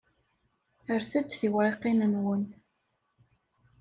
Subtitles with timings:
[0.99, 2.43] Rret-d tiwriqin-nwen.